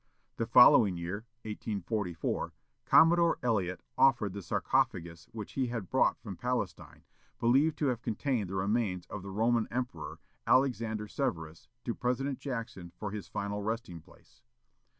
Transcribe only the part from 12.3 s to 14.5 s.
Jackson for his final resting place.